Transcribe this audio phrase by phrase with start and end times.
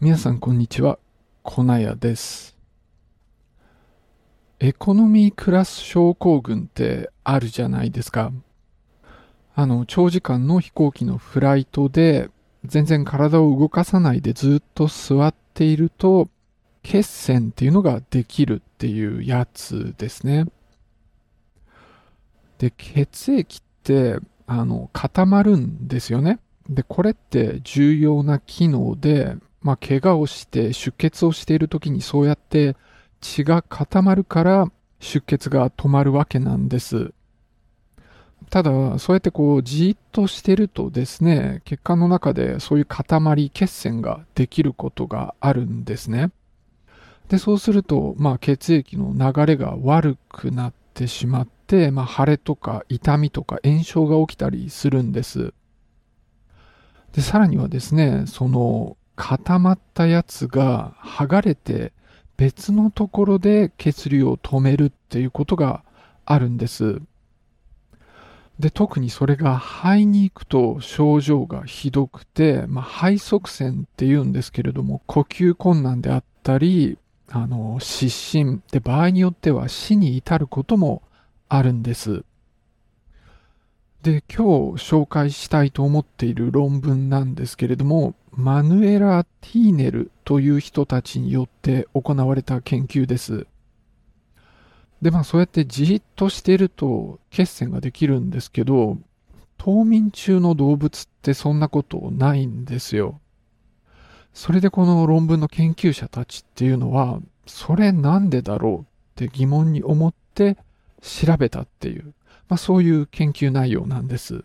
[0.00, 1.00] 皆さんこんにちは、
[1.42, 2.56] コナヤです。
[4.60, 8.30] エコノミークラス症候群ってあるじゃないですか。
[9.56, 12.30] あの、長時間の飛行機のフライトで
[12.64, 16.28] 全然体を動かさないでずっと座っていると
[16.84, 20.46] 血栓っていうのができるっていうやつですね。
[22.58, 26.38] で、血液ってあの固まるんですよね。
[26.70, 29.34] で、これって重要な機能で、
[29.68, 32.74] まあ、怪我をして出血をしている時にそうやって
[33.20, 37.12] 血が固まるから出血が止まるわけなんです。
[38.48, 46.30] ただ、そうやってこうじっとしてるとですね、血管の中でそういう塊、血栓ができることがあるんですね。
[47.28, 55.52] で、そうすると、まあ血液の流れが悪くなってしまって、まあ腫れとか痛みとか炎症が起きたりするんです。
[57.12, 61.92] で、さらにはですね、その固まったやつが剥がれて
[62.36, 65.82] 別のところで血流を止めるっていうことが
[66.24, 67.02] あるんです。
[68.60, 76.96] で、特にそれが肺に行くと症状がひどくて、まあ、肺塞栓って言うんですけれども、呼吸困難であったり、
[77.28, 81.02] あの、失神で場合によっては死に至ることも
[81.48, 82.24] あるんです。
[84.08, 93.46] で、今日紹介したいと思っている論文なんですけれども、マヌエラ・ティーネルという人たちによって行われた研究です。
[95.02, 98.96] で、まあそうやってじっとしていると血栓ができるんですけど、
[99.58, 103.20] 冬眠中の動物ってそんなことないんですよ。
[104.32, 110.56] それでこの論文の研究者たちっていうのは、それなんでだろうって疑問に思って
[111.02, 112.14] 調べたっていう、
[112.48, 114.44] まあそういう研究内容なんです。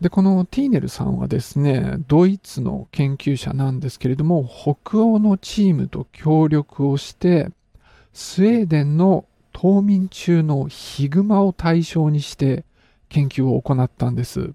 [0.00, 7.50] で、このティーネルさんはですね、ドイツの研究者なんですけれども、北欧のチームと協力をして、
[8.14, 12.64] スウェーデンの冬眠中のヒグマを対象にして
[13.10, 14.54] 研究を行ったんです。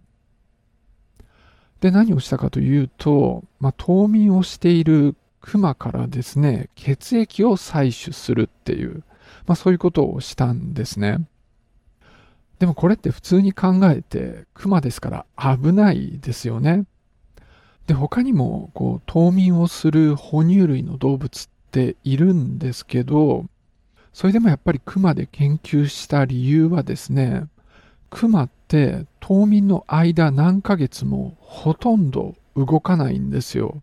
[1.79, 9.03] で、何をしたかというと、まあ、冬眠をしているクマからですね、血液を採取するっていう、
[9.45, 11.27] まあ、そういうことをしたんですね。
[12.59, 16.85] でもこれって普通に考えて、クマですから危ないですよね。
[17.87, 23.45] で、他にも、こう、冬眠をする哺乳類の動物っているんですけど、
[24.13, 27.47] それでもやっぱりクマで研究した理由はですね、
[28.09, 33.81] クマって冬眠の間何ヶ月もほとんど動かないんですよ。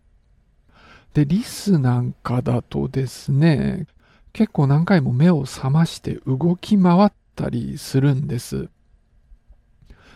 [1.12, 3.86] で、リスなんかだとですね、
[4.32, 8.68] 結構何回も目を覚まして動き回ったりするんです。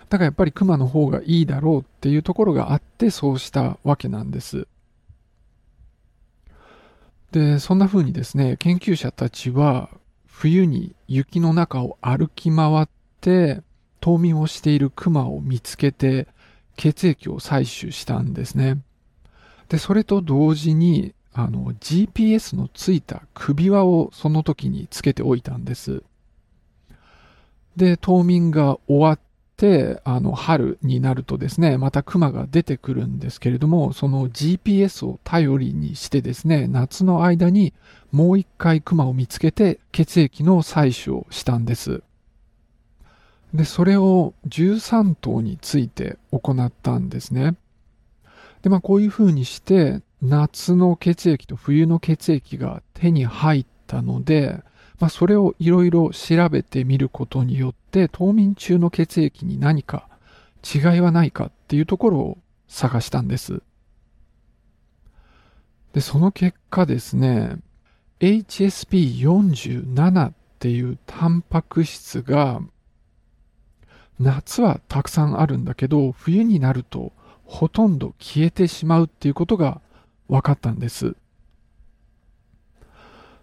[0.09, 4.69] だからやっぱりクマの方がいいだろうっていうところがあってそうしたわけなんです。
[7.33, 9.91] で、そんな風にですね、研究者たちは
[10.27, 12.89] 冬に雪の中を歩き回っ
[13.21, 13.63] て
[14.01, 16.29] 冬眠をしているクマを見つけて
[16.77, 18.79] 血液を採取したんですね。
[19.69, 26.03] で、それと同時にあの GPS のついた首輪をその時につけておいたんです。
[27.77, 29.21] で、冬眠が終わっ
[29.59, 37.75] て、あの、春になるとですね、また熊が出てくるんですけれども、その GPS を頼りにしてですね、夏の間に
[38.13, 42.03] もう一回熊を見つけて血液の採取をしたんです。
[43.53, 47.57] で、それを13頭について行ったんですね。
[48.63, 54.63] で、まあこういう風にして、夏の血液と冬の血液が手に入ったので、
[54.99, 60.09] まあ、それをいろいろ調べてみることによって、冬眠中の血液に何か
[60.65, 62.39] 違いはないかっていうところを
[62.69, 63.63] 探したんです。
[65.93, 67.57] で、その結果ですね、
[68.21, 72.61] HSP47 っていうタンパク質が
[74.19, 77.13] 夏はたくさんあるんだけど、冬になると
[77.45, 79.81] ほとんど消えてしまうっていうことが
[80.29, 81.17] 分かったんです。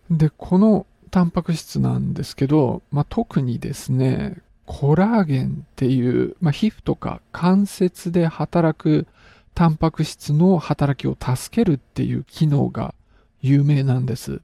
[0.10, 9.08] で、このタンパク質なんですけど、まあ、特にですね、コラーゲンっていう、まあ、皮膚とか関節で働く
[9.54, 12.96] タンパク質の働きを助けるっていう機能が
[13.42, 14.42] 有名なんです。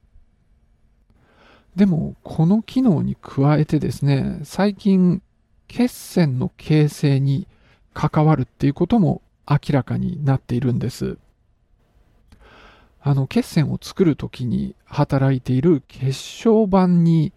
[1.76, 5.22] でも、この機能に加えてですね、最近、
[5.68, 7.48] 血栓の形成に
[7.94, 11.18] 関わるっていうことも明らかになっているんです。
[13.01, 17.31] あの、血栓を作るときに働いている血小板に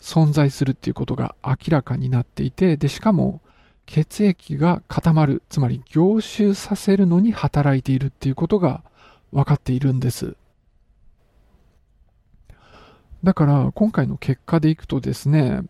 [0.00, 3.40] 存在するっていうことが明らかになっていて、で、しかも
[3.86, 8.84] 血液が固まる、つまり凝集させるのに働いているっていうことが
[9.32, 10.36] 分かっているんです。
[13.24, 15.62] だから今回の結果でいくとですね、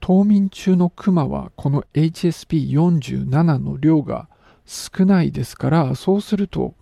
[0.00, 4.28] 冬眠中のクマはこの HSP47 の量が
[4.64, 6.74] 少ないですから、そうすると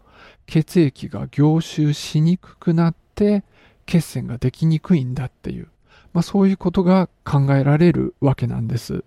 [0.46, 3.44] 血液が凝集しにくくなって
[3.86, 5.68] 血栓ができにくいんだっていう、
[6.12, 9.04] まあそういうことが考えられるわけなんです。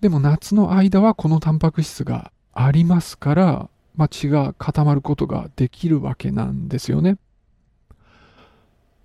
[0.00, 7.18] でも夏の間はこのタンパク質がありますから、まあ、血が固まることができるわけなんですよね。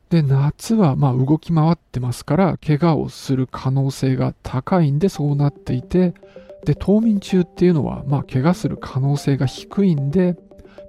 [0.09, 6.13] で、夏はま動き回ってますから、怪我をする可能性が高いんでそうなっていて、
[6.65, 10.37] で、冬眠中っていうのはまあ怪我する可能性が低いんで、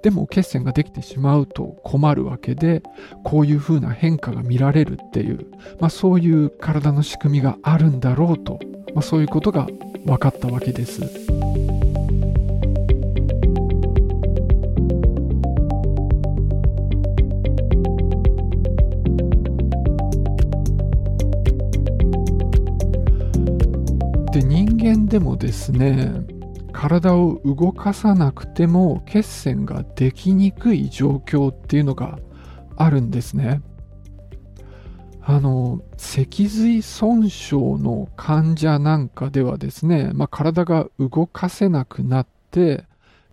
[0.01, 2.81] でも血栓ができてしまうと困るわけで、
[3.23, 5.45] こういう風な変化が見られるっていう、
[5.79, 8.59] まあそういう体の仕組みがあるんだろうと、
[8.93, 9.67] まあそういうことが
[10.05, 11.01] 分かったわけです。
[24.31, 26.38] で人間でもですね
[26.73, 32.19] 体を動かさなくても血栓ができにくい状況っていうのが
[32.75, 33.61] あるんですね。
[35.21, 42.85] あの脊髄損傷の患者なんかではですね、まあ、体が動かせなくなって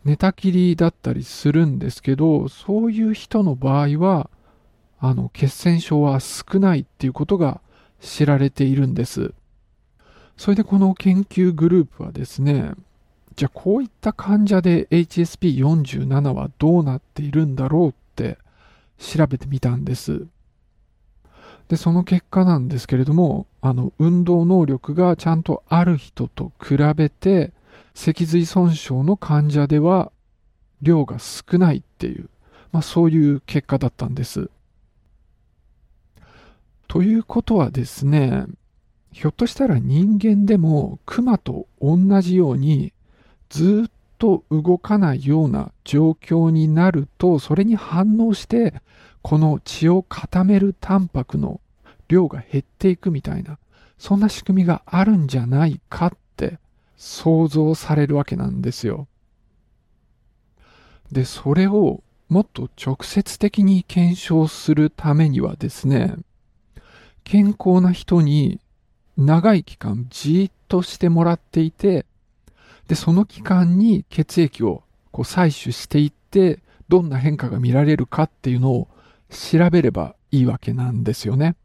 [0.04, 4.28] 寝たきりだったりするんですけどそういう人の場合は
[4.98, 7.60] あの血栓症は少ないっていうことが
[8.00, 9.32] 知られているんです。
[10.36, 12.72] それでこの研究グループはですね、
[13.36, 18.38] じゃあこういった患者で HSP47 はどうなっているんだろうって
[18.98, 20.26] 調べてみたんです。
[21.68, 27.52] で、その結果なんですけれども、あの、運動能力がちゃんとある人と比べて、
[27.94, 30.12] 脊髄損傷の患者では
[30.80, 32.30] 量が少ないっていう、
[32.72, 34.48] まあそういう結果だったんです。
[36.88, 38.46] ということはですね、
[39.12, 42.92] ひょっとしたら人間でも熊と同じように
[43.48, 48.74] ずっと動かないような状況になるとそれに反応して
[49.22, 51.60] この血を固めるタンパクの
[52.08, 53.58] 量が減っていくみたいな
[53.98, 56.58] そんな仕組みがあるんじゃないかって
[56.96, 59.06] 想像されるわけなんですよ。
[61.12, 66.16] で、それをもっと直接的に検証するためにはですね、
[67.24, 68.60] 健康な人に
[69.16, 72.04] 長い期間じっとしてもらっていて、
[72.88, 78.88] で、その期間に血液をこう採取していって、どんな変化が見られるかっていうのを
[79.30, 81.56] 調べればいいわけなんですよね。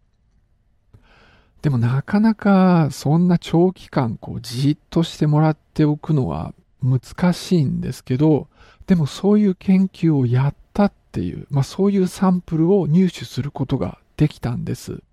[1.62, 8.48] でもなかなかそんな長期間こうじっとしてもらっておくのは難しいんですけど、
[8.88, 15.04] でもそういう研究をやったっていう、まあそういうサンプルを入手することができたんです。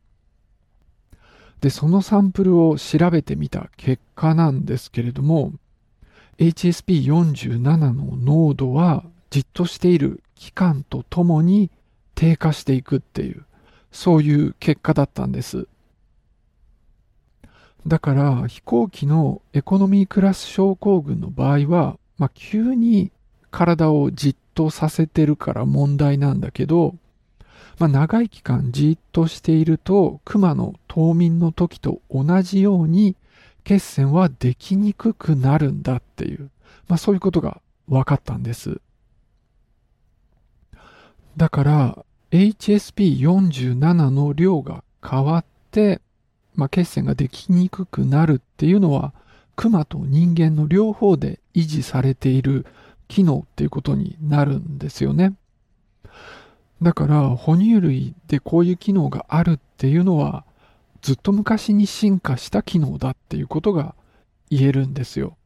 [1.61, 5.53] で、そのサンプルを調べてみた結果なんですけれども、
[6.39, 7.59] HSP47
[7.93, 11.71] の濃度はじっとしている期間とともに
[12.15, 13.45] 低下していくっていう、
[13.91, 15.67] そういう結果だったんです。
[17.87, 23.11] だから飛行機のエコノミークラス症候群の場合は、まあ、急に
[23.51, 26.97] 体をじっとさせてるから問題なんだけど、
[27.79, 33.17] まあ、長い期間じっとしていると、熊の冬眠の時と同じように
[33.69, 36.51] 血栓はできにくくなるんだっていう、
[36.89, 38.81] まあ、そういうことが分かったんです。
[41.37, 46.01] だから HSP47 の量が変わって、
[46.55, 49.13] まあ、血栓ができにくくなるっていうのは
[49.55, 52.65] 熊と人間の両方で維持されている
[53.07, 55.35] 機能っていうことになるんですよね。
[56.81, 60.47] だから哺乳類でこういう機能があるっていうのは
[61.03, 63.95] ずっと昔に進化した機能だっていうことが
[64.51, 65.37] 言えるんですよ。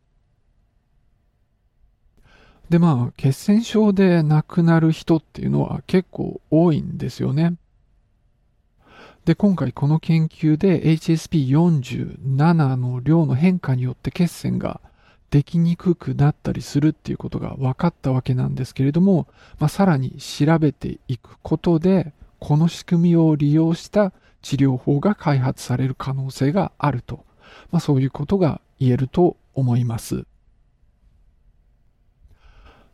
[2.71, 7.55] でまあ血栓症で亡くなる人っていうのは結構多いんですよね。
[9.25, 14.81] で今回この研究で HSP47 の量の変化によって血栓が
[15.33, 19.27] できにくくなったりするっていうことが分かったわけなんですけれども、
[19.59, 27.25] まあ、さらに調べていくことで、この仕組みを利用した治療法が開発される可能性があると、
[27.71, 30.25] まあ、そういうことが言えると思います。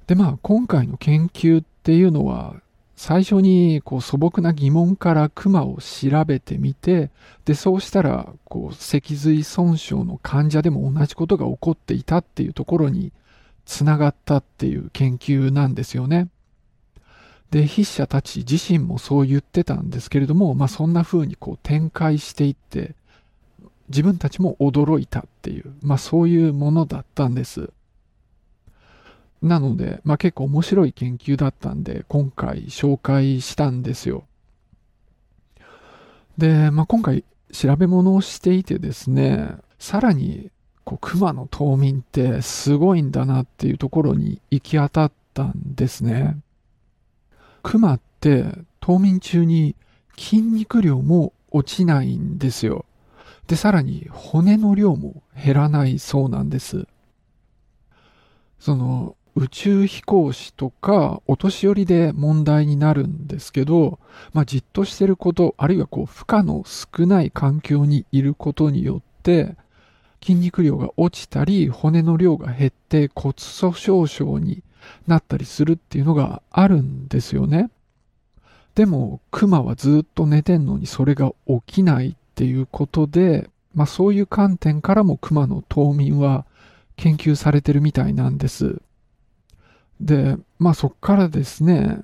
[0.07, 2.57] で、まあ、今回の研究っていうのは、
[2.97, 7.11] 最初にこう素朴な疑問からクマを調べてみて、
[7.45, 13.13] で、そうしたら、こう、脊髄損傷の患者でも同じことが起こっていたっていうところに
[13.67, 16.29] つながったっていう研究なんですよね。
[17.51, 22.95] で、筆者たち自身もそう言ってたんですけれども、まあそんな風にこう展開していって、
[23.89, 27.71] 自分たちも驚いたっていう、まあそういうものだったんです。
[29.41, 34.25] なので、まあ結構面白い研究だったんで、今回紹介したんですよ。
[36.37, 40.51] で、まあ今回調べ物をしていてですね、さらに、
[40.85, 46.37] こう、熊の冬眠ってすごいんだなっていうところに行き当たったんですね。
[47.63, 48.45] 熊って
[48.81, 49.77] 冬眠中に
[50.17, 52.85] 筋肉量も落ちないんですよ。
[53.47, 56.87] で、さらに骨の量も減らないそうなんです。
[58.59, 64.01] その、宇宙飛行士とかお年寄りで問題になるんですけど、
[64.33, 69.57] まあ、じっとしてること、あるいはこう負荷の少ない環境にいることによって、
[70.21, 74.65] 筋肉量が落ちたり、骨の量が減って骨粗鬆症に
[75.07, 77.71] なったりするっていうのがあるんですよね。
[78.75, 86.47] でも、クマはずっと寝てんのにそれが起きないっていうことで、まあそういう観点からもクマの冬眠は
[86.97, 88.81] 研究されてるみたいなんです。
[90.01, 92.01] で、まあそっからですね、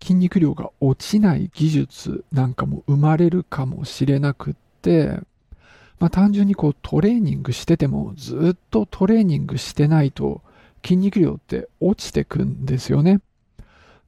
[0.00, 5.18] 筋肉量が落ちない技術なんかも生まれるかもしれなくって、
[5.98, 10.42] まあ単純にこうトレーニングしててもずっとトレーニングしてないと
[10.84, 13.20] 筋肉量って落ちてくんですよね。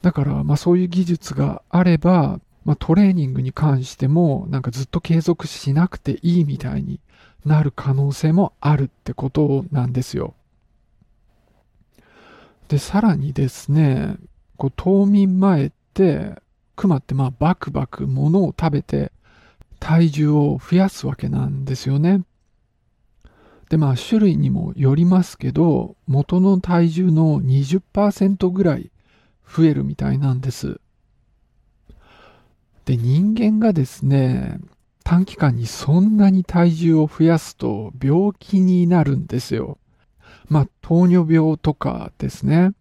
[0.02, 7.00] だからまあそういう技術があれば、まあトレーニングに関してもなんかずっと継続しなくていいみたいに
[7.44, 10.34] なる可能性もあるってことなんですよ。
[12.68, 14.16] で、さらにですね、
[14.56, 16.40] こう冬眠前って、
[16.76, 19.12] 熊ってまあバクバク物を食べて
[19.78, 22.22] 体重を増やすわけなんですよね。
[23.68, 28.90] でまあ種類にもよりますけど、元の体重の20%ぐらい
[29.46, 30.80] 増えるみたいなんです。
[32.84, 34.58] で、人間がですね、
[35.04, 39.78] 短期間にそんなに体重を増やすと病気になるんですよ。
[40.48, 42.72] まあ、糖尿病とかですね。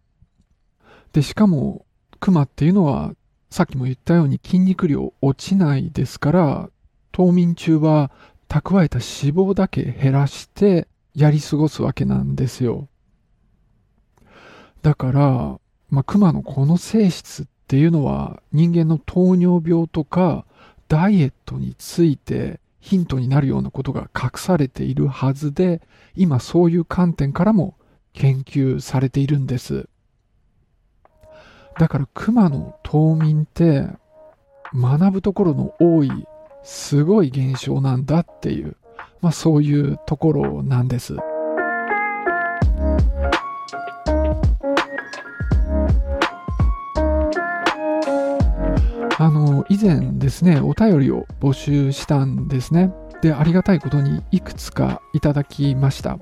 [1.13, 1.85] で、しかも、
[2.19, 3.13] 熊っていうのは、
[3.49, 6.69] さっきも言ったように筋肉量落ちないですから、
[7.11, 8.11] 冬眠中は
[8.53, 12.87] 蓄えた脂肪だけ減らしてやり過ごすわけなんですよ。
[14.83, 20.45] だから、まあ、熊のこの性質っていうのは人間の糖尿病とか
[20.87, 25.81] ダイエットについてヒントになるようなことが隠されているはずで、
[26.15, 27.75] 今そういう観点からも
[28.13, 29.89] 研究されているんです。
[31.79, 33.87] だから熊の冬眠って
[34.75, 36.11] 学ぶところの多い
[36.63, 38.77] すごい現象なんだっていう、
[39.21, 41.15] まあそういうところなんです。
[49.19, 52.91] あの、以前ですね、お便りを募集したんですね。
[53.21, 56.17] で、ありがたいことにいくつかいただきました。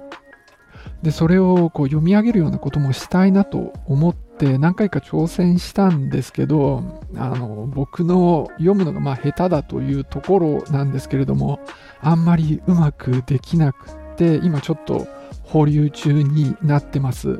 [1.03, 6.83] で、それをこう読み上げるようなこともしたいなと思って何回か挑戦したんですけど、
[7.15, 11.59] あの、僕の読むのがまあ下手だというところなんですけれども、
[12.01, 15.07] あんまりうまくできなくって、今ちょっと
[15.43, 17.39] 保留中になってます。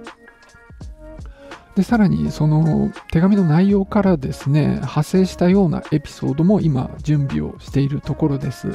[1.76, 8.72] で、さらにその手紙の内容からですね、派生したようなエピソードも今準備をしているところです。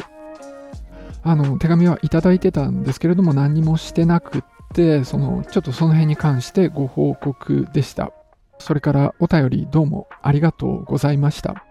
[1.22, 8.12] あの、手紙はいただいてたんですけれども何もしてなくって、その、ちょっとその辺に関してご報告でした。
[8.58, 11.64] それからお便りどうもありがとうございました。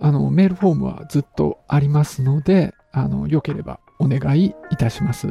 [0.00, 5.28] あの、メールフォームはずっとありますので、あの、よければお願いいたします。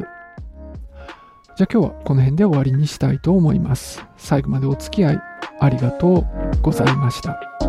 [1.56, 4.04] じゃあ今日はこの辺で終わりにしたいと思います。
[4.16, 5.20] 最後までお付き合い
[5.60, 6.26] ありがと
[6.58, 7.65] うございました。